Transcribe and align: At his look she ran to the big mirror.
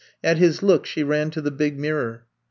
At 0.23 0.39
his 0.39 0.63
look 0.63 0.87
she 0.87 1.03
ran 1.03 1.29
to 1.29 1.41
the 1.41 1.51
big 1.51 1.77
mirror. 1.77 2.25